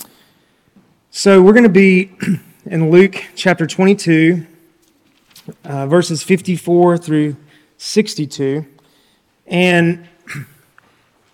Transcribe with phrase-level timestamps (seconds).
[1.10, 2.10] so we're going to be
[2.66, 4.44] in Luke chapter 22,
[5.64, 7.36] uh, verses 54 through
[7.78, 8.66] 62.
[9.46, 10.08] And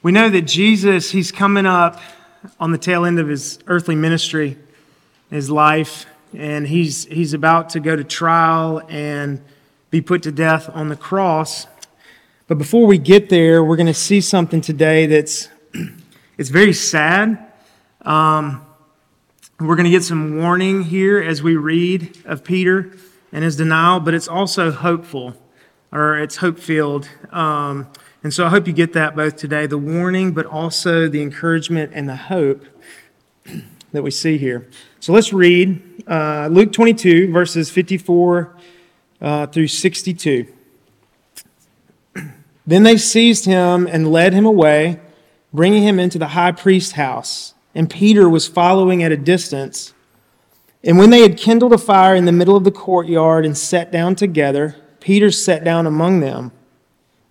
[0.02, 2.02] we know that Jesus, he's coming up
[2.60, 4.58] on the tail end of his earthly ministry,
[5.30, 6.04] his life,
[6.36, 9.40] and he's, he's about to go to trial and
[9.90, 11.66] be put to death on the cross.
[12.46, 15.48] But before we get there, we're going to see something today that's
[16.36, 17.52] it's very sad.
[18.02, 18.66] Um,
[19.62, 22.92] we're going to get some warning here as we read of Peter
[23.32, 25.34] and his denial, but it's also hopeful,
[25.90, 27.08] or it's hope filled.
[27.30, 27.88] Um,
[28.22, 31.92] and so I hope you get that both today the warning, but also the encouragement
[31.94, 32.64] and the hope
[33.92, 34.68] that we see here.
[35.00, 38.56] So let's read uh, Luke 22, verses 54
[39.20, 40.52] uh, through 62.
[42.66, 45.00] Then they seized him and led him away
[45.52, 47.54] bringing him into the high priest's house.
[47.74, 49.94] And Peter was following at a distance.
[50.84, 53.92] And when they had kindled a fire in the middle of the courtyard and sat
[53.92, 56.52] down together, Peter sat down among them.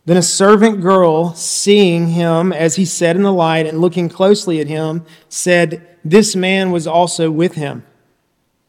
[0.05, 4.59] Then a servant girl, seeing him as he sat in the light and looking closely
[4.59, 7.85] at him, said, This man was also with him.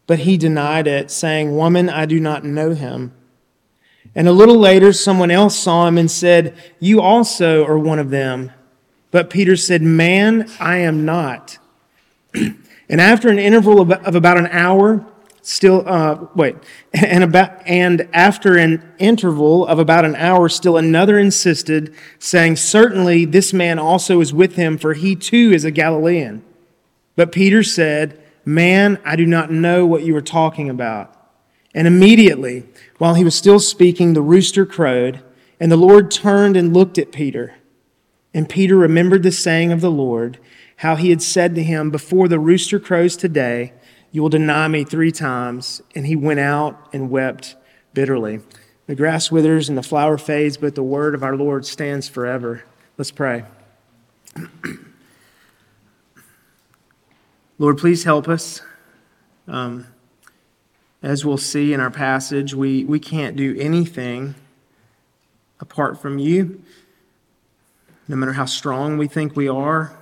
[0.06, 3.14] But he denied it, saying, Woman, I do not know him.
[4.14, 8.10] And a little later, someone else saw him and said, You also are one of
[8.10, 8.52] them.
[9.10, 11.58] But Peter said, Man, I am not.
[12.88, 15.04] and after an interval of, of about an hour,
[15.42, 16.56] still, uh, wait,
[16.94, 23.26] and about, and after an interval of about an hour, still another insisted, saying, Certainly
[23.26, 26.42] this man also is with him, for he too is a Galilean.
[27.16, 31.16] But Peter said, Man, I do not know what you are talking about.
[31.74, 32.64] And immediately,
[32.98, 35.22] while he was still speaking, the rooster crowed,
[35.60, 37.54] and the Lord turned and looked at Peter.
[38.34, 40.38] And Peter remembered the saying of the Lord,
[40.82, 43.72] how he had said to him, Before the rooster crows today,
[44.10, 45.80] you will deny me three times.
[45.94, 47.54] And he went out and wept
[47.94, 48.40] bitterly.
[48.88, 52.64] The grass withers and the flower fades, but the word of our Lord stands forever.
[52.98, 53.44] Let's pray.
[57.60, 58.60] Lord, please help us.
[59.46, 59.86] Um,
[61.00, 64.34] as we'll see in our passage, we, we can't do anything
[65.60, 66.60] apart from you.
[68.08, 69.96] No matter how strong we think we are,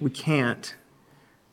[0.00, 0.74] we can't.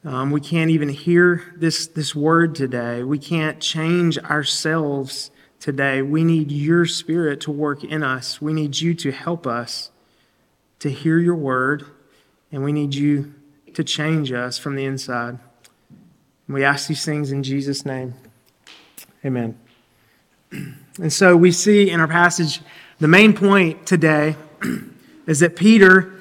[0.03, 3.01] Um, we can't even hear this, this word today.
[3.03, 6.01] We can't change ourselves today.
[6.03, 8.39] We need your spirit to work in us.
[8.39, 9.89] We need you to help us
[10.79, 11.85] to hear your word,
[12.51, 13.33] and we need you
[13.73, 15.39] to change us from the inside.
[16.47, 18.13] We ask these things in Jesus' name.
[19.23, 19.57] Amen.
[20.97, 22.61] And so we see in our passage
[22.99, 24.37] the main point today
[25.27, 26.14] is that Peter,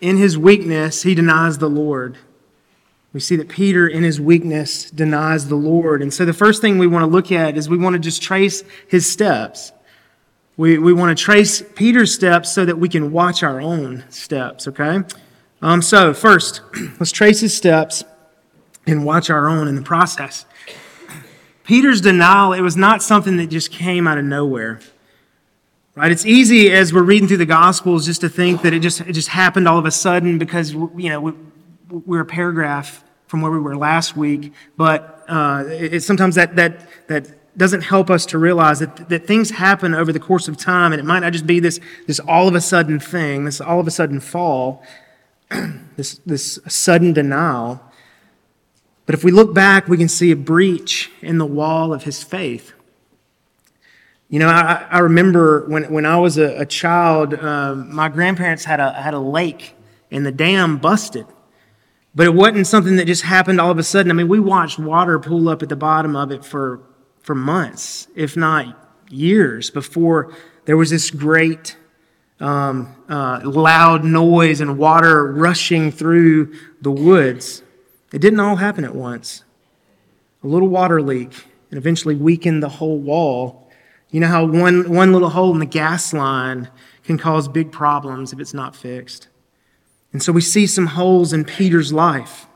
[0.00, 2.18] in his weakness, he denies the Lord.
[3.12, 6.00] We see that Peter, in his weakness, denies the Lord.
[6.00, 8.22] And so the first thing we want to look at is we want to just
[8.22, 9.72] trace his steps.
[10.56, 14.68] We, we want to trace Peter's steps so that we can watch our own steps,
[14.68, 15.00] okay?
[15.62, 16.62] Um, so, first,
[17.00, 18.04] let's trace his steps
[18.86, 20.46] and watch our own in the process.
[21.64, 24.80] Peter's denial, it was not something that just came out of nowhere.
[26.00, 26.12] Right?
[26.12, 29.12] It's easy as we're reading through the Gospels just to think that it just, it
[29.12, 31.32] just happened all of a sudden because, you know, we,
[31.90, 34.54] we're a paragraph from where we were last week.
[34.78, 39.94] But uh, sometimes that, that, that doesn't help us to realize that, that things happen
[39.94, 42.54] over the course of time, and it might not just be this, this all of
[42.54, 44.82] a sudden thing, this all of a sudden fall,
[45.98, 47.78] this, this sudden denial.
[49.04, 52.22] But if we look back, we can see a breach in the wall of his
[52.22, 52.72] faith.
[54.30, 58.64] You know, I, I remember when, when I was a, a child, um, my grandparents
[58.64, 59.74] had a, had a lake
[60.12, 61.26] and the dam busted.
[62.14, 64.08] But it wasn't something that just happened all of a sudden.
[64.08, 66.80] I mean, we watched water pool up at the bottom of it for,
[67.18, 68.76] for months, if not
[69.08, 70.32] years, before
[70.64, 71.76] there was this great
[72.38, 77.64] um, uh, loud noise and water rushing through the woods.
[78.12, 79.42] It didn't all happen at once.
[80.44, 81.32] A little water leak
[81.70, 83.69] and eventually weakened the whole wall
[84.10, 86.68] you know how one, one little hole in the gas line
[87.04, 89.28] can cause big problems if it's not fixed.
[90.12, 92.46] And so we see some holes in Peter's life.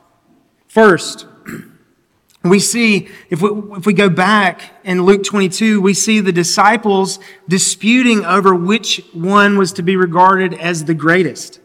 [0.67, 1.27] First,
[2.45, 7.17] We see, if we, if we go back in Luke 22, we see the disciples
[7.49, 11.59] disputing over which one was to be regarded as the greatest.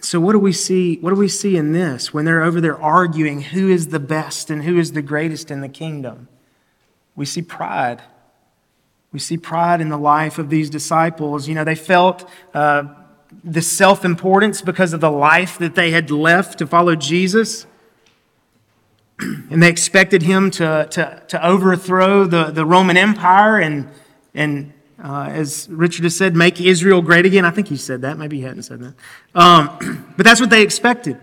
[0.00, 0.96] So what do we see?
[0.96, 4.48] What do we see in this when they're over there arguing who is the best
[4.48, 6.28] and who is the greatest in the kingdom?
[7.14, 8.02] We see pride.
[9.12, 11.48] We see pride in the life of these disciples.
[11.48, 12.84] You know, they felt uh,
[13.44, 17.66] the self importance because of the life that they had left to follow Jesus
[19.50, 23.88] and they expected him to, to, to overthrow the, the Roman Empire and,
[24.34, 24.72] and
[25.02, 27.44] uh, as Richard has said, make Israel great again.
[27.44, 28.18] I think he said that.
[28.18, 28.94] Maybe he hadn't said that.
[29.34, 31.18] Um, but that's what they expected.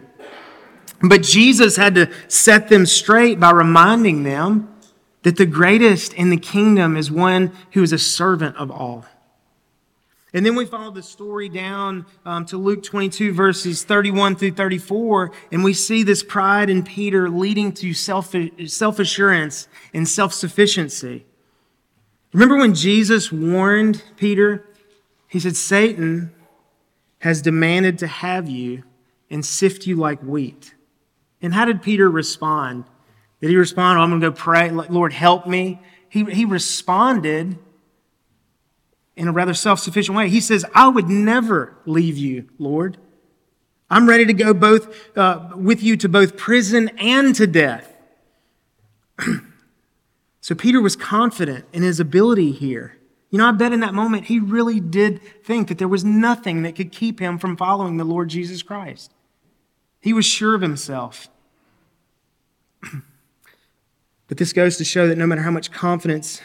[1.02, 4.69] But Jesus had to set them straight by reminding them
[5.24, 9.06] that the greatest in the kingdom is one who is a servant of all.
[10.32, 15.32] And then we follow the story down um, to Luke 22, verses 31 through 34,
[15.52, 18.36] and we see this pride in Peter leading to self
[19.00, 21.26] assurance and self sufficiency.
[22.32, 24.68] Remember when Jesus warned Peter?
[25.28, 26.32] He said, Satan
[27.20, 28.84] has demanded to have you
[29.32, 30.76] and sift you like wheat.
[31.42, 32.86] And how did Peter respond?
[33.42, 35.80] Did he respond, oh, I'm going to go pray, Lord, help me?
[36.10, 37.58] He, he responded
[39.16, 40.30] in a rather self sufficient way.
[40.30, 42.98] He says, I would never leave you, Lord.
[43.90, 47.92] I'm ready to go both uh, with you to both prison and to death.
[50.42, 52.98] so Peter was confident in his ability here.
[53.32, 56.64] You know, I bet in that moment he really did think that there was nothing
[56.64, 59.12] that could keep him from following the Lord Jesus Christ.
[60.00, 61.28] He was sure of himself.
[64.30, 66.40] but this goes to show that no matter how much confidence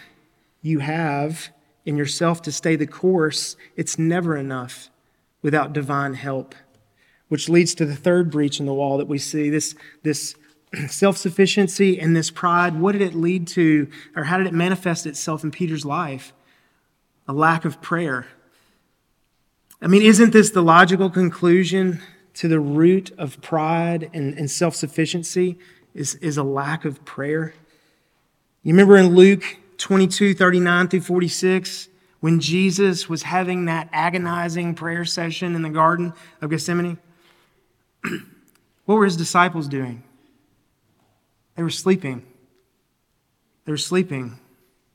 [0.62, 1.50] you have,
[1.84, 4.90] in yourself to stay the course, it's never enough
[5.42, 6.54] without divine help.
[7.28, 10.34] Which leads to the third breach in the wall that we see this, this
[10.88, 12.80] self sufficiency and this pride.
[12.80, 16.32] What did it lead to, or how did it manifest itself in Peter's life?
[17.26, 18.26] A lack of prayer.
[19.80, 22.00] I mean, isn't this the logical conclusion
[22.34, 25.58] to the root of pride and, and self sufficiency?
[25.94, 27.54] Is, is a lack of prayer.
[28.64, 29.44] You remember in Luke
[29.76, 31.88] 22, 39 through 46,
[32.20, 36.96] when Jesus was having that agonizing prayer session in the Garden of Gethsemane,
[38.86, 40.02] what were his disciples doing?
[41.56, 42.24] They were sleeping.
[43.66, 44.38] They were sleeping.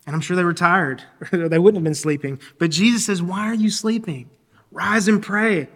[0.08, 1.04] And I'm sure they were tired.
[1.32, 2.40] they wouldn't have been sleeping.
[2.58, 4.32] But Jesus says, Why are you sleeping?
[4.72, 5.70] Rise and pray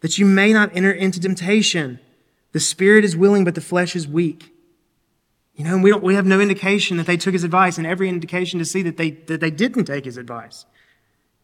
[0.00, 2.00] that you may not enter into temptation.
[2.52, 4.54] The spirit is willing, but the flesh is weak.
[5.58, 8.08] You know, we, don't, we have no indication that they took his advice, and every
[8.08, 10.64] indication to see that they, that they didn't take his advice.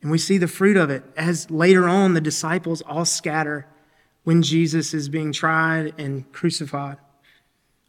[0.00, 3.66] And we see the fruit of it as later on the disciples all scatter
[4.22, 6.98] when Jesus is being tried and crucified.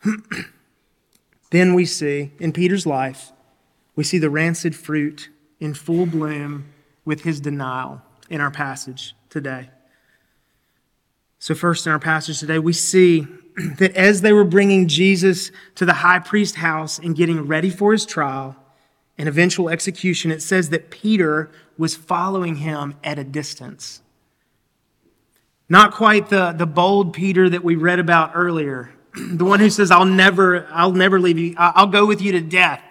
[1.51, 3.31] then we see in Peter's life,
[3.95, 5.29] we see the rancid fruit
[5.59, 6.73] in full bloom
[7.05, 8.01] with his denial
[8.31, 9.69] in our passage today.
[11.37, 13.27] So, first in our passage today, we see
[13.77, 17.91] that as they were bringing Jesus to the high priest house and getting ready for
[17.91, 18.55] his trial
[19.17, 24.01] and eventual execution, it says that Peter was following him at a distance.
[25.69, 29.89] Not quite the, the bold Peter that we read about earlier, the one who says,
[29.89, 31.55] I'll never, I'll never leave you.
[31.57, 32.81] I'll go with you to death,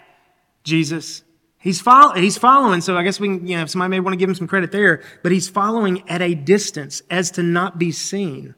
[0.65, 1.23] Jesus.
[1.59, 4.19] He's, follow, he's following, so I guess we can, you know, somebody may want to
[4.19, 7.93] give him some credit there, but he's following at a distance as to not be
[7.93, 8.55] seen.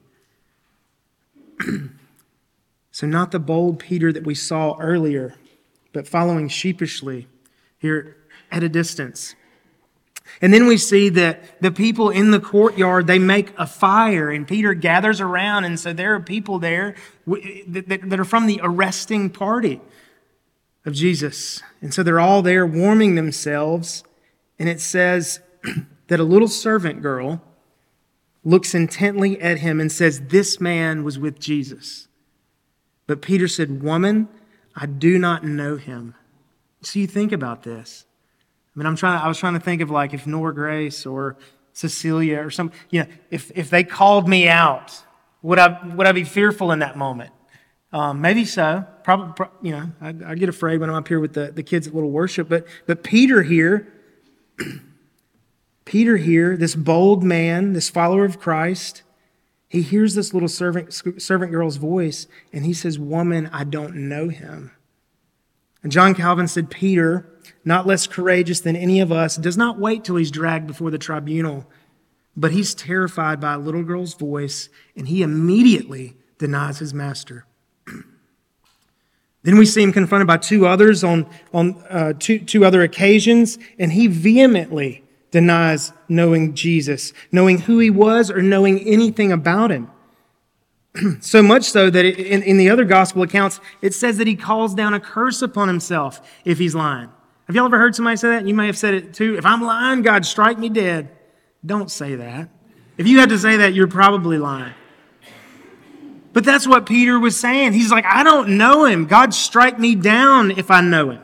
[2.96, 5.34] so, not the bold Peter that we saw earlier,
[5.92, 7.28] but following sheepishly
[7.76, 8.16] here
[8.50, 9.34] at a distance.
[10.40, 14.48] And then we see that the people in the courtyard, they make a fire, and
[14.48, 15.64] Peter gathers around.
[15.64, 16.94] And so there are people there
[17.26, 19.82] that are from the arresting party
[20.86, 21.62] of Jesus.
[21.82, 24.04] And so they're all there warming themselves.
[24.58, 25.40] And it says
[26.06, 27.42] that a little servant girl
[28.42, 32.08] looks intently at him and says, This man was with Jesus.
[33.06, 34.28] But Peter said, Woman,
[34.74, 36.14] I do not know him.
[36.82, 38.04] So you think about this.
[38.74, 41.36] I mean, I'm trying, I was trying to think of like if Nora Grace or
[41.72, 45.02] Cecilia or some, you know, if, if they called me out,
[45.42, 47.32] would I, would I be fearful in that moment?
[47.92, 48.84] Um, maybe so.
[49.04, 51.86] Probably, you know, I, I, get afraid when I'm up here with the, the kids
[51.86, 52.48] at Little Worship.
[52.48, 53.92] But, but Peter here,
[55.84, 59.02] Peter here, this bold man, this follower of Christ,
[59.76, 60.90] he hears this little servant,
[61.20, 64.70] servant girl's voice and he says, Woman, I don't know him.
[65.82, 67.28] And John Calvin said, Peter,
[67.62, 70.96] not less courageous than any of us, does not wait till he's dragged before the
[70.96, 71.66] tribunal,
[72.34, 77.44] but he's terrified by a little girl's voice and he immediately denies his master.
[79.42, 83.58] Then we see him confronted by two others on, on uh, two, two other occasions,
[83.78, 85.04] and he vehemently
[85.36, 89.90] denies knowing Jesus, knowing who he was, or knowing anything about him.
[91.20, 94.74] so much so that in, in the other gospel accounts, it says that he calls
[94.74, 97.10] down a curse upon himself if he's lying.
[97.48, 98.48] Have y'all ever heard somebody say that?
[98.48, 99.36] You may have said it too.
[99.36, 101.10] If I'm lying, God, strike me dead.
[101.64, 102.48] Don't say that.
[102.96, 104.72] If you had to say that, you're probably lying.
[106.32, 107.74] But that's what Peter was saying.
[107.74, 109.04] He's like, I don't know him.
[109.04, 111.22] God, strike me down if I know him.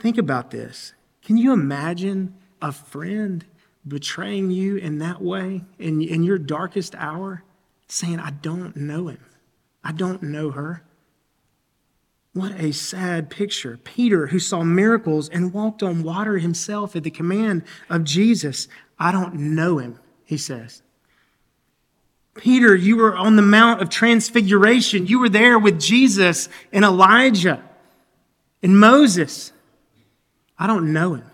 [0.00, 0.92] Think about this.
[1.30, 3.44] Can you imagine a friend
[3.86, 7.44] betraying you in that way in, in your darkest hour,
[7.86, 9.24] saying, I don't know him?
[9.84, 10.82] I don't know her.
[12.32, 13.76] What a sad picture.
[13.76, 18.66] Peter, who saw miracles and walked on water himself at the command of Jesus,
[18.98, 20.82] I don't know him, he says.
[22.34, 25.06] Peter, you were on the Mount of Transfiguration.
[25.06, 27.62] You were there with Jesus and Elijah
[28.64, 29.52] and Moses.
[30.60, 31.30] I don't know him.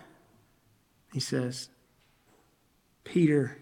[1.13, 1.69] He says,
[3.03, 3.59] Peter,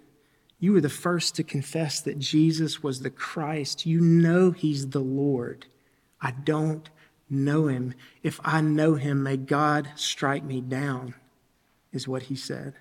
[0.61, 3.87] you were the first to confess that Jesus was the Christ.
[3.87, 5.65] You know he's the Lord.
[6.21, 6.91] I don't
[7.31, 7.95] know him.
[8.23, 11.15] If I know him, may God strike me down,
[11.93, 12.75] is what he said.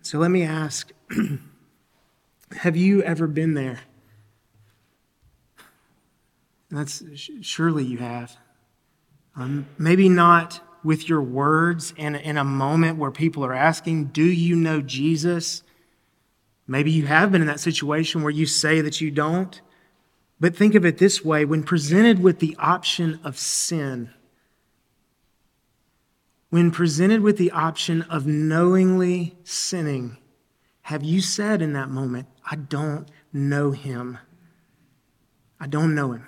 [0.00, 0.92] So let me ask.
[2.56, 3.80] Have you ever been there?
[6.70, 7.02] That's
[7.42, 8.34] surely you have.
[9.36, 14.24] Um, maybe not with your words in, in a moment where people are asking, Do
[14.24, 15.62] you know Jesus?
[16.66, 19.60] Maybe you have been in that situation where you say that you don't.
[20.40, 24.10] But think of it this way when presented with the option of sin,
[26.50, 30.18] when presented with the option of knowingly sinning,
[30.82, 34.18] have you said in that moment, I don't know him?
[35.60, 36.26] I don't know him.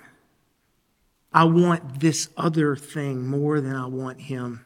[1.35, 4.63] I want this other thing more than I want him.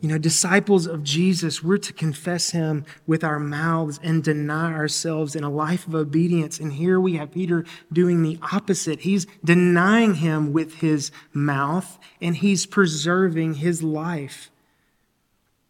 [0.00, 5.36] You know, disciples of Jesus, we're to confess him with our mouths and deny ourselves
[5.36, 6.58] in a life of obedience.
[6.58, 9.00] And here we have Peter doing the opposite.
[9.00, 14.50] He's denying him with his mouth and he's preserving his life.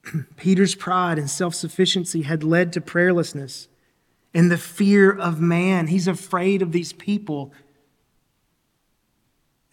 [0.37, 3.66] Peter's pride and self sufficiency had led to prayerlessness
[4.33, 5.88] and the fear of man.
[5.88, 7.52] He's afraid of these people.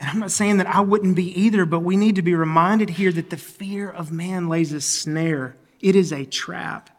[0.03, 2.89] And I'm not saying that I wouldn't be either, but we need to be reminded
[2.89, 6.89] here that the fear of man lays a snare, it is a trap.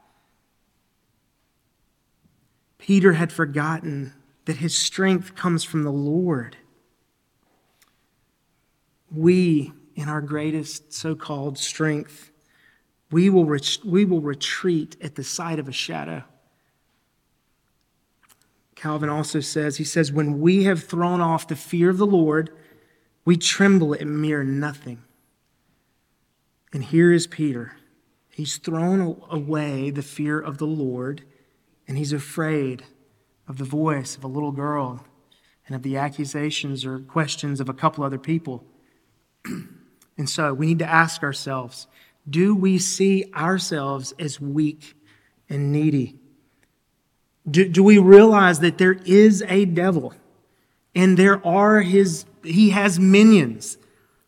[2.78, 4.14] Peter had forgotten
[4.46, 6.56] that his strength comes from the Lord.
[9.14, 12.30] We, in our greatest so called strength,
[13.10, 16.24] we will, ret- we will retreat at the sight of a shadow.
[18.74, 22.48] Calvin also says, he says, when we have thrown off the fear of the Lord,
[23.24, 25.02] we tremble at mere nothing.
[26.72, 27.76] And here is Peter.
[28.30, 31.22] He's thrown away the fear of the Lord,
[31.86, 32.84] and he's afraid
[33.46, 35.04] of the voice of a little girl
[35.66, 38.64] and of the accusations or questions of a couple other people.
[40.18, 41.86] and so we need to ask ourselves
[42.28, 44.94] do we see ourselves as weak
[45.48, 46.16] and needy?
[47.48, 50.14] Do, do we realize that there is a devil
[50.94, 53.78] and there are his, he has minions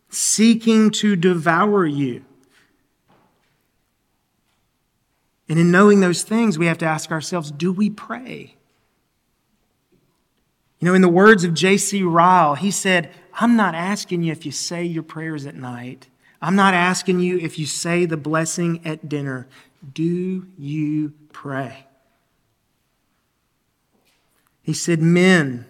[0.09, 2.23] seeking to devour you?
[5.49, 8.55] And in knowing those things, we have to ask ourselves do we pray?
[10.79, 12.03] You know, in the words of J.C.
[12.03, 16.07] Ryle, he said, I'm not asking you if you say your prayers at night.
[16.41, 19.47] I'm not asking you if you say the blessing at dinner.
[19.93, 21.87] Do you pray?
[24.61, 25.65] He said, Men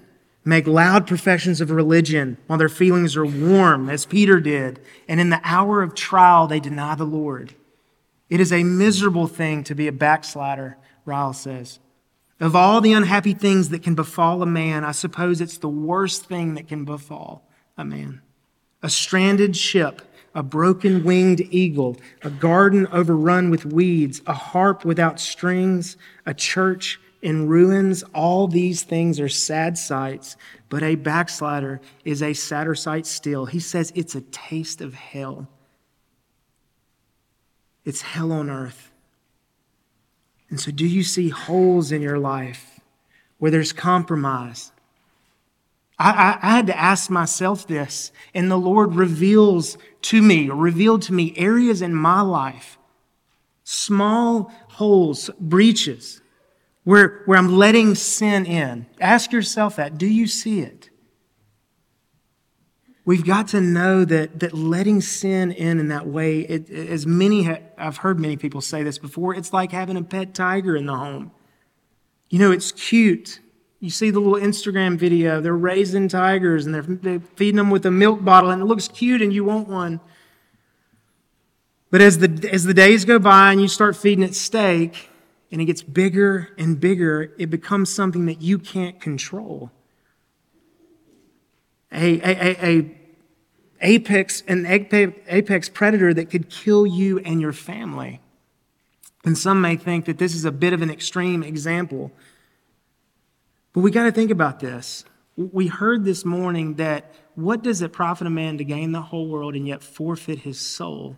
[0.48, 5.30] make loud professions of religion while their feelings are warm, as Peter did, and in
[5.30, 7.54] the hour of trial they deny the Lord.
[8.30, 11.80] It is a miserable thing to be a backslider, Ryle says.
[12.40, 16.26] Of all the unhappy things that can befall a man, I suppose it's the worst
[16.26, 18.22] thing that can befall a man.
[18.82, 20.02] A stranded ship
[20.38, 27.00] a broken winged eagle, a garden overrun with weeds, a harp without strings, a church
[27.22, 28.04] in ruins.
[28.14, 30.36] All these things are sad sights,
[30.70, 33.46] but a backslider is a sadder sight still.
[33.46, 35.48] He says it's a taste of hell.
[37.86, 38.92] It's hell on earth.
[40.50, 42.80] And so, do you see holes in your life
[43.38, 44.72] where there's compromise?
[46.00, 51.02] I, I, I, had to ask myself this, and the Lord reveals to me, revealed
[51.04, 52.78] to me, areas in my life,
[53.64, 56.22] small holes, breaches,
[56.88, 58.86] where, where I'm letting sin in.
[59.02, 59.98] Ask yourself that.
[59.98, 60.90] Do you see it?
[63.04, 67.44] We've got to know that, that letting sin in in that way, it, as many,
[67.44, 70.86] ha- I've heard many people say this before, it's like having a pet tiger in
[70.86, 71.32] the home.
[72.30, 73.42] You know, it's cute.
[73.82, 77.86] You see the little Instagram video, they're raising tigers and they're, they're feeding them with
[77.86, 80.00] a milk bottle, and it looks cute and you want one.
[81.92, 85.10] But as the, as the days go by and you start feeding it steak,
[85.52, 89.72] and it gets bigger and bigger, it becomes something that you can't control.
[91.92, 92.98] A, a, a, a
[93.82, 98.20] apex, an apex predator that could kill you and your family.
[99.24, 102.12] And some may think that this is a bit of an extreme example.
[103.74, 105.06] But we got to think about this.
[105.36, 109.28] We heard this morning that what does it profit a man to gain the whole
[109.28, 111.18] world and yet forfeit his soul?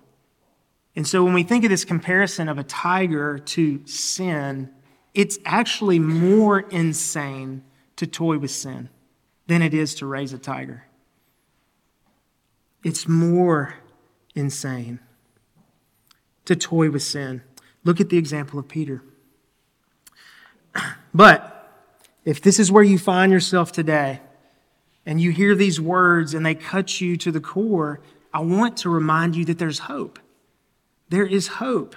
[0.95, 4.69] And so when we think of this comparison of a tiger to sin,
[5.13, 7.63] it's actually more insane
[7.95, 8.89] to toy with sin
[9.47, 10.85] than it is to raise a tiger.
[12.83, 13.75] It's more
[14.35, 14.99] insane
[16.45, 17.41] to toy with sin.
[17.83, 19.03] Look at the example of Peter.
[21.11, 21.55] But
[22.23, 24.21] if this is where you find yourself today,
[25.09, 27.99] and you hear these words and they cut you to the core,
[28.31, 30.19] I want to remind you that there's hope
[31.09, 31.95] there is hope.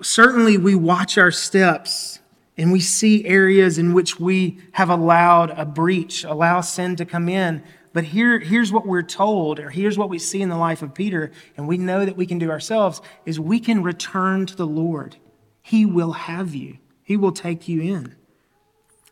[0.00, 2.20] Certainly, we watch our steps
[2.56, 7.28] and we see areas in which we have allowed a breach, allow sin to come
[7.28, 7.62] in.
[7.92, 10.94] But here, here's what we're told, or here's what we see in the life of
[10.94, 14.66] Peter, and we know that we can do ourselves, is we can return to the
[14.66, 15.16] Lord.
[15.62, 16.78] He will have you.
[17.02, 18.16] He will take you in.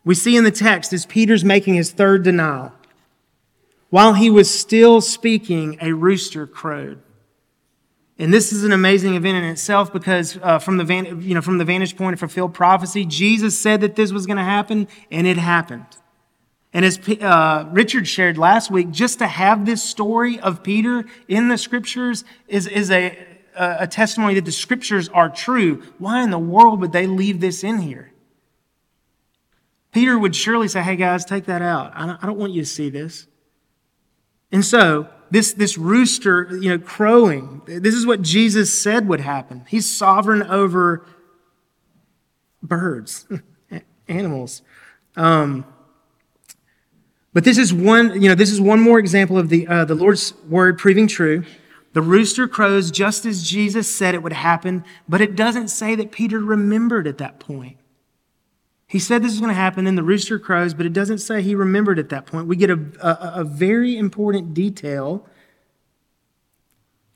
[0.03, 2.73] We see in the text as Peter's making his third denial.
[3.89, 7.01] While he was still speaking, a rooster crowed.
[8.21, 11.41] And this is an amazing event in itself because uh, from, the van, you know,
[11.41, 14.87] from the vantage point of fulfilled prophecy, Jesus said that this was going to happen,
[15.09, 15.87] and it happened.
[16.71, 21.47] And as uh, Richard shared last week, just to have this story of Peter in
[21.47, 23.17] the scriptures is, is a,
[23.55, 25.81] a testimony that the scriptures are true.
[25.97, 28.11] Why in the world would they leave this in here?
[29.91, 31.91] Peter would surely say, Hey guys, take that out.
[31.95, 33.25] I don't, I don't want you to see this.
[34.51, 39.63] And so, this, this rooster, you know, crowing, this is what Jesus said would happen.
[39.67, 41.05] He's sovereign over
[42.61, 43.27] birds,
[44.07, 44.61] animals.
[45.15, 45.65] Um,
[47.33, 49.95] but this is one, you know, this is one more example of the, uh, the
[49.95, 51.45] Lord's word proving true.
[51.93, 56.11] The rooster crows just as Jesus said it would happen, but it doesn't say that
[56.11, 57.77] Peter remembered at that point.
[58.91, 61.41] He said this is going to happen, then the rooster crows, but it doesn't say
[61.41, 62.47] he remembered at that point.
[62.47, 65.25] We get a, a, a, very important detail.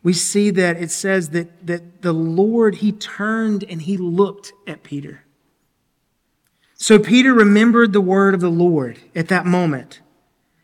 [0.02, 4.84] We see that it says that, that the Lord, he turned and he looked at
[4.84, 5.26] Peter.
[6.76, 10.00] So Peter remembered the word of the Lord at that moment.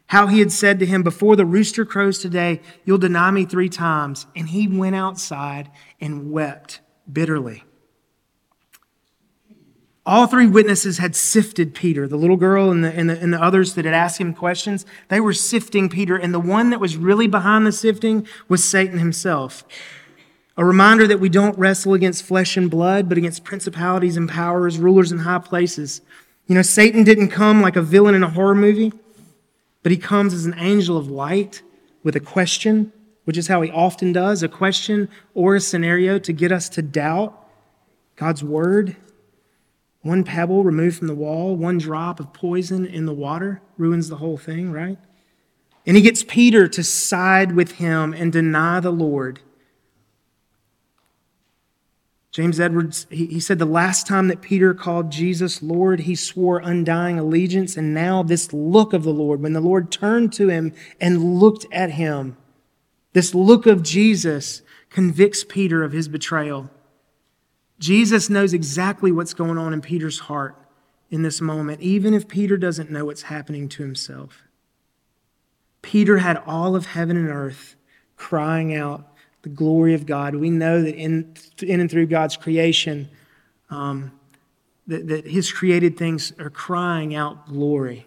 [0.07, 3.67] How he had said to him, Before the rooster crows today, you'll deny me three
[3.67, 4.27] times.
[4.33, 6.79] And he went outside and wept
[7.11, 7.65] bitterly.
[10.03, 13.41] All three witnesses had sifted Peter, the little girl and the, and, the, and the
[13.41, 14.83] others that had asked him questions.
[15.09, 18.97] They were sifting Peter, and the one that was really behind the sifting was Satan
[18.97, 19.63] himself.
[20.57, 24.79] A reminder that we don't wrestle against flesh and blood, but against principalities and powers,
[24.79, 26.01] rulers in high places.
[26.47, 28.91] You know, Satan didn't come like a villain in a horror movie,
[29.83, 31.61] but he comes as an angel of light
[32.03, 32.91] with a question,
[33.25, 36.81] which is how he often does a question or a scenario to get us to
[36.81, 37.37] doubt
[38.15, 38.95] God's word
[40.01, 44.17] one pebble removed from the wall, one drop of poison in the water ruins the
[44.17, 44.97] whole thing, right?
[45.85, 49.41] And he gets Peter to side with him and deny the Lord.
[52.31, 57.19] James Edwards, he, said the last time that Peter called Jesus Lord, he swore undying
[57.19, 57.75] allegiance.
[57.75, 61.65] And now, this look of the Lord, when the Lord turned to him and looked
[61.73, 62.37] at him,
[63.11, 66.69] this look of Jesus convicts Peter of his betrayal.
[67.81, 70.55] Jesus knows exactly what's going on in Peter's heart
[71.09, 74.43] in this moment, even if Peter doesn't know what's happening to himself.
[75.81, 77.75] Peter had all of heaven and earth
[78.15, 79.07] crying out
[79.41, 80.35] the glory of God.
[80.35, 83.09] We know that in, in and through God's creation,
[83.71, 84.11] um,
[84.85, 88.05] that, that his created things are crying out glory.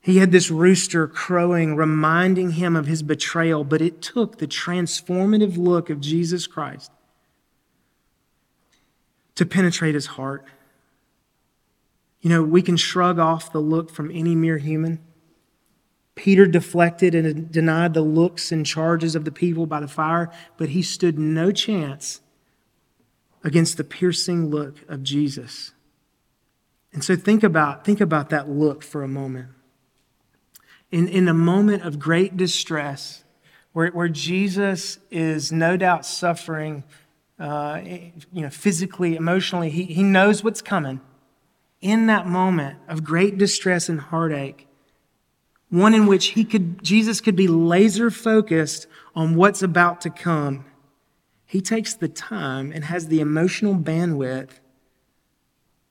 [0.00, 5.58] He had this rooster crowing, reminding him of his betrayal, but it took the transformative
[5.58, 6.90] look of Jesus Christ
[9.36, 10.44] to penetrate his heart.
[12.20, 14.98] You know, we can shrug off the look from any mere human.
[16.16, 20.70] Peter deflected and denied the looks and charges of the people by the fire, but
[20.70, 22.20] he stood no chance
[23.44, 25.72] against the piercing look of Jesus.
[26.92, 29.48] And so think about, think about that look for a moment.
[30.90, 33.22] In, in a moment of great distress,
[33.72, 36.82] where, where Jesus is no doubt suffering,
[37.38, 41.00] uh, you know, physically, emotionally, he, he knows what's coming.
[41.80, 44.66] In that moment of great distress and heartache,
[45.68, 50.64] one in which he could, Jesus could be laser focused on what's about to come,
[51.44, 54.50] he takes the time and has the emotional bandwidth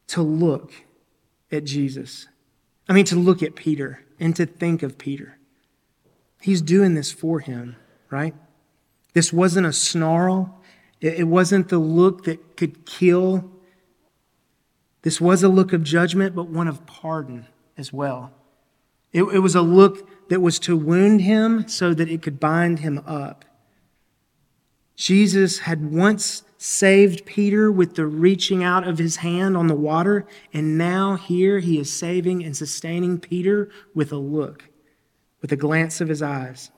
[0.07, 0.73] to look
[1.51, 2.27] at Jesus.
[2.87, 5.37] I mean, to look at Peter and to think of Peter.
[6.41, 7.75] He's doing this for him,
[8.09, 8.35] right?
[9.13, 10.61] This wasn't a snarl.
[11.01, 13.51] It wasn't the look that could kill.
[15.01, 18.31] This was a look of judgment, but one of pardon as well.
[19.11, 22.79] It, it was a look that was to wound him so that it could bind
[22.79, 23.45] him up.
[24.95, 30.25] Jesus had once saved Peter with the reaching out of his hand on the water,
[30.53, 34.69] and now here he is saving and sustaining Peter with a look,
[35.41, 36.71] with a glance of his eyes.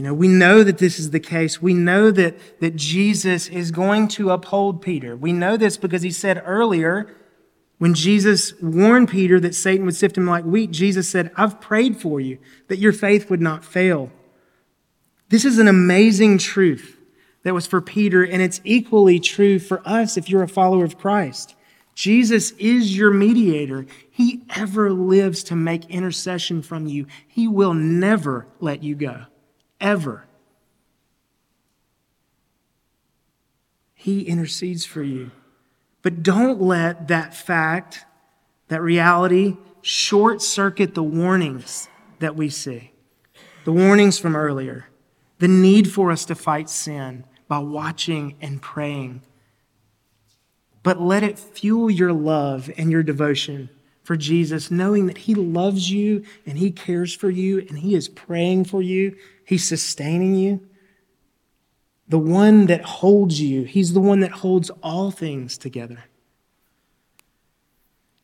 [0.00, 1.60] You know, we know that this is the case.
[1.60, 5.14] We know that, that Jesus is going to uphold Peter.
[5.14, 7.14] We know this because he said earlier,
[7.76, 11.98] when Jesus warned Peter that Satan would sift him like wheat, Jesus said, I've prayed
[11.98, 14.10] for you that your faith would not fail.
[15.28, 16.96] This is an amazing truth
[17.42, 20.96] that was for Peter, and it's equally true for us if you're a follower of
[20.96, 21.54] Christ.
[21.94, 23.84] Jesus is your mediator.
[24.10, 27.04] He ever lives to make intercession from you.
[27.28, 29.26] He will never let you go,
[29.80, 30.24] ever.
[33.94, 35.30] He intercedes for you.
[36.02, 38.04] But don't let that fact,
[38.68, 41.88] that reality, short circuit the warnings
[42.18, 42.92] that we see.
[43.64, 44.86] The warnings from earlier
[45.38, 49.22] the need for us to fight sin by watching and praying.
[50.82, 53.70] But let it fuel your love and your devotion
[54.10, 58.08] for Jesus, knowing that He loves you and He cares for you and He is
[58.08, 60.66] praying for you, He's sustaining you.
[62.08, 66.06] The one that holds you, He's the one that holds all things together.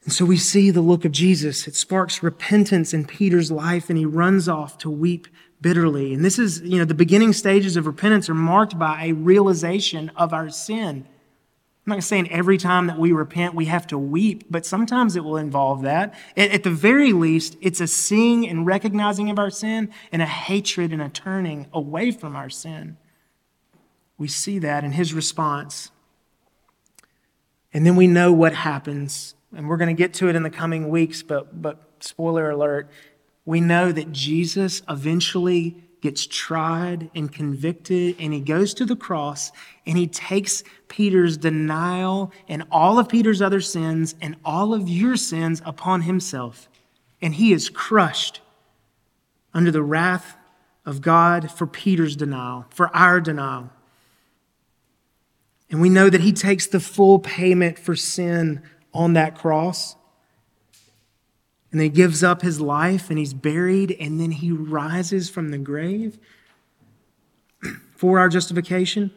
[0.03, 1.69] And so we see the look of Jesus.
[1.69, 5.29] It sparks repentance in Peter's life, and he runs off to weep
[5.61, 6.13] bitterly.
[6.13, 10.11] And this is, you know, the beginning stages of repentance are marked by a realization
[10.17, 11.07] of our sin.
[11.87, 15.23] I'm not saying every time that we repent we have to weep, but sometimes it
[15.23, 16.15] will involve that.
[16.37, 20.93] At the very least, it's a seeing and recognizing of our sin and a hatred
[20.93, 22.97] and a turning away from our sin.
[24.19, 25.93] We see that in his response.
[27.73, 29.37] And then we know what happens.
[29.55, 32.91] And we're going to get to it in the coming weeks, but, but spoiler alert,
[33.45, 39.51] we know that Jesus eventually gets tried and convicted, and he goes to the cross
[39.85, 45.17] and he takes Peter's denial and all of Peter's other sins and all of your
[45.17, 46.69] sins upon himself.
[47.21, 48.41] And he is crushed
[49.53, 50.37] under the wrath
[50.85, 53.71] of God for Peter's denial, for our denial.
[55.71, 58.63] And we know that he takes the full payment for sin
[58.95, 59.96] on that cross.
[61.73, 65.59] And he gives up his life and he's buried and then he rises from the
[65.59, 66.19] grave
[67.97, 69.11] for our justification.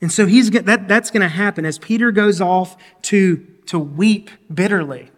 [0.00, 4.30] And so he's that, that's going to happen as Peter goes off to, to weep
[4.52, 5.10] bitterly.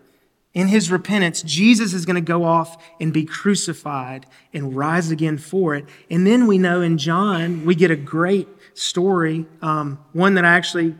[0.52, 5.38] In his repentance, Jesus is going to go off and be crucified and rise again
[5.38, 5.84] for it.
[6.10, 10.48] And then we know in John, we get a great story, um, one that I
[10.48, 10.96] actually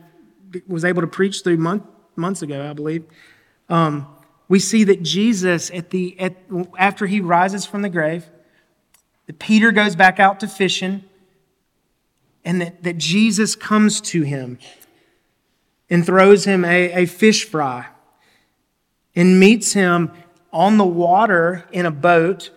[0.67, 1.83] was able to preach through month,
[2.15, 3.03] months ago, I believe.
[3.67, 4.07] Um,
[4.51, 6.35] we see that Jesus, at the, at,
[6.77, 8.29] after he rises from the grave,
[9.25, 11.05] that Peter goes back out to fishing,
[12.43, 14.59] and that, that Jesus comes to him
[15.89, 17.87] and throws him a, a fish fry
[19.15, 20.11] and meets him
[20.51, 22.49] on the water in a boat,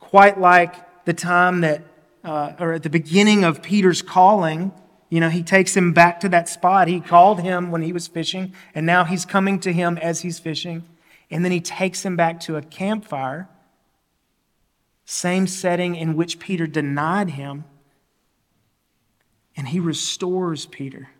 [0.00, 1.84] quite like the time that,
[2.24, 4.72] uh, or at the beginning of Peter's calling.
[5.10, 6.88] You know, he takes him back to that spot.
[6.88, 10.40] He called him when he was fishing, and now he's coming to him as he's
[10.40, 10.82] fishing.
[11.30, 13.48] And then he takes him back to a campfire,
[15.04, 17.64] same setting in which Peter denied him,
[19.56, 21.10] and he restores Peter.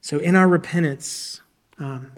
[0.00, 1.40] So in our repentance,
[1.78, 2.12] um,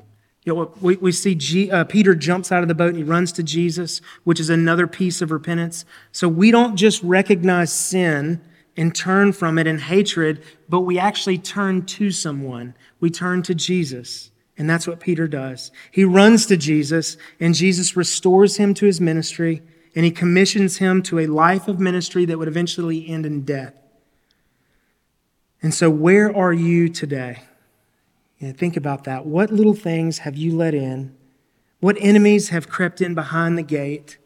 [0.44, 3.02] you know, we, we see G, uh, Peter jumps out of the boat and he
[3.02, 5.84] runs to Jesus, which is another piece of repentance.
[6.12, 8.40] So we don't just recognize sin
[8.76, 12.74] and turn from it in hatred, but we actually turn to someone.
[13.00, 14.30] We turn to Jesus.
[14.60, 15.70] And that's what Peter does.
[15.90, 19.62] He runs to Jesus, and Jesus restores him to his ministry,
[19.94, 23.72] and he commissions him to a life of ministry that would eventually end in death.
[25.62, 27.44] And so, where are you today?
[28.38, 29.24] Yeah, think about that.
[29.24, 31.16] What little things have you let in?
[31.78, 34.18] What enemies have crept in behind the gate?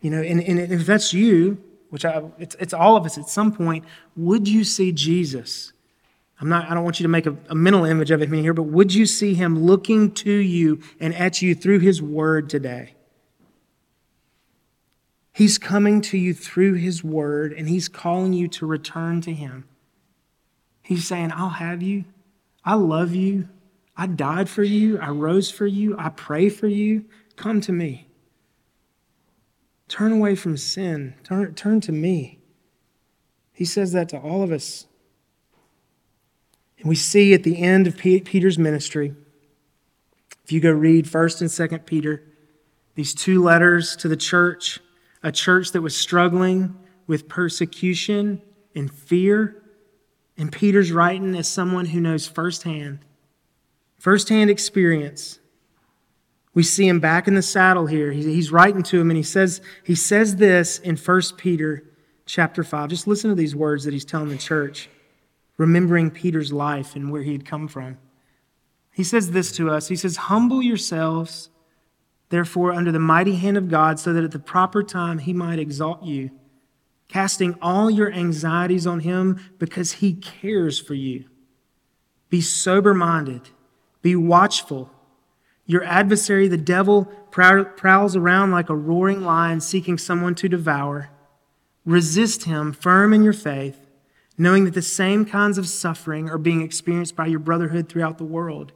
[0.00, 3.28] You know, and, and if that's you, which I, it's, it's all of us at
[3.28, 3.84] some point,
[4.16, 5.73] would you see Jesus?
[6.40, 8.54] I'm not, I don't want you to make a, a mental image of him here,
[8.54, 12.94] but would you see him looking to you and at you through his word today?
[15.32, 19.64] He's coming to you through his word and he's calling you to return to him.
[20.82, 22.04] He's saying, I'll have you.
[22.64, 23.48] I love you.
[23.96, 24.98] I died for you.
[24.98, 25.96] I rose for you.
[25.98, 27.04] I pray for you.
[27.36, 28.08] Come to me.
[29.88, 31.14] Turn away from sin.
[31.24, 32.38] Turn, turn to me.
[33.52, 34.86] He says that to all of us.
[36.84, 39.14] And we see at the end of Peter's ministry,
[40.44, 42.22] if you go read 1st and 2nd Peter,
[42.94, 44.80] these two letters to the church,
[45.22, 48.42] a church that was struggling with persecution
[48.74, 49.62] and fear.
[50.36, 52.98] And Peter's writing as someone who knows firsthand,
[53.96, 55.38] firsthand experience.
[56.52, 58.12] We see him back in the saddle here.
[58.12, 61.82] He's writing to him and he says, he says this in 1 Peter
[62.26, 62.90] chapter 5.
[62.90, 64.90] Just listen to these words that he's telling the church,
[65.56, 67.98] remembering Peter's life and where he had come from.
[68.92, 69.88] He says this to us.
[69.88, 71.50] He says, Humble yourselves
[72.34, 75.60] therefore, under the mighty hand of God, so that at the proper time he might
[75.60, 76.30] exalt you,
[77.06, 81.26] casting all your anxieties on him because he cares for you.
[82.30, 83.50] Be sober minded,
[84.02, 84.90] be watchful.
[85.66, 91.10] Your adversary, the devil, prowls around like a roaring lion seeking someone to devour.
[91.86, 93.83] Resist him firm in your faith,
[94.36, 98.24] knowing that the same kinds of suffering are being experienced by your brotherhood throughout the
[98.24, 98.72] world.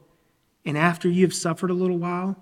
[0.65, 2.37] And after you have suffered a little while,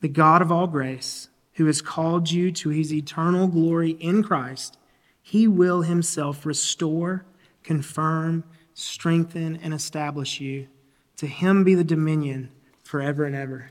[0.00, 4.78] the God of all grace, who has called you to his eternal glory in Christ,
[5.20, 7.24] he will himself restore,
[7.62, 10.68] confirm, strengthen, and establish you.
[11.16, 12.50] To him be the dominion
[12.84, 13.70] forever and ever.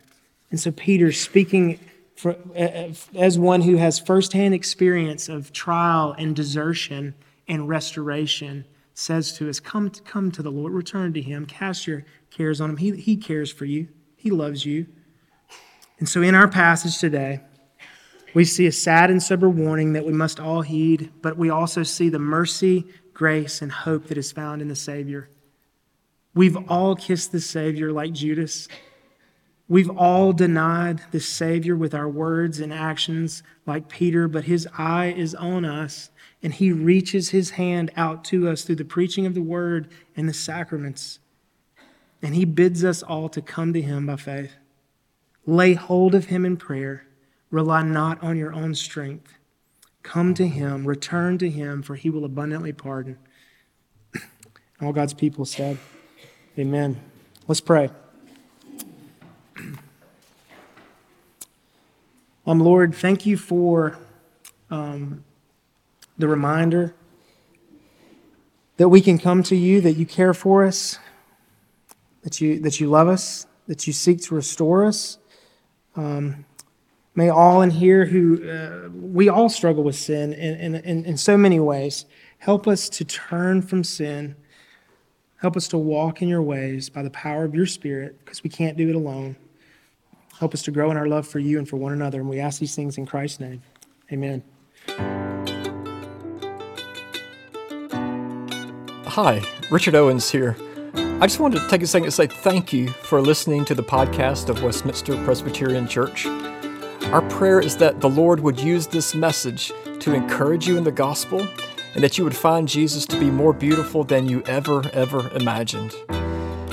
[0.52, 1.80] And so, Peter, speaking
[2.16, 7.16] for, eh, eh, as one who has firsthand experience of trial and desertion
[7.48, 12.04] and restoration, says to us, Come, come to the Lord, return to him, cast your
[12.32, 12.78] cares on him.
[12.78, 14.88] He, he cares for you, he loves you.
[16.00, 17.42] And so, in our passage today,
[18.34, 21.84] we see a sad and sober warning that we must all heed, but we also
[21.84, 25.30] see the mercy, grace, and hope that is found in the Savior.
[26.36, 28.68] We've all kissed the Savior like Judas.
[29.70, 35.14] We've all denied the Savior with our words and actions like Peter, but his eye
[35.16, 36.10] is on us,
[36.42, 40.30] and he reaches his hand out to us through the preaching of the word and
[40.30, 41.20] the sacraments.
[42.22, 44.54] And he bids us all to come to him by faith.
[45.46, 47.06] Lay hold of him in prayer.
[47.52, 49.34] Rely not on your own strength.
[50.02, 53.18] Come to him, return to him, for he will abundantly pardon.
[54.82, 55.78] All God's people said,
[56.58, 57.00] Amen.
[57.48, 57.90] Let's pray.
[62.48, 64.00] Um, Lord, thank you for
[64.72, 65.26] um,
[66.18, 66.96] the reminder
[68.78, 70.98] that we can come to you, that you care for us,
[72.24, 75.18] that you, that you love us, that you seek to restore us.
[75.98, 76.46] Um,
[77.16, 81.38] may all in here who, uh, we all struggle with sin in, in, in so
[81.38, 82.06] many ways.
[82.38, 84.36] Help us to turn from sin.
[85.42, 88.50] Help us to walk in your ways by the power of your Spirit, because we
[88.50, 89.36] can't do it alone.
[90.40, 92.20] Help us to grow in our love for you and for one another.
[92.20, 93.62] And we ask these things in Christ's name.
[94.12, 94.44] Amen.
[99.06, 100.56] Hi, Richard Owens here.
[100.94, 103.82] I just wanted to take a second to say thank you for listening to the
[103.82, 106.28] podcast of Westminster Presbyterian Church.
[107.08, 109.72] Our prayer is that the Lord would use this message
[110.02, 111.48] to encourage you in the gospel
[111.96, 115.96] and that you would find Jesus to be more beautiful than you ever, ever imagined.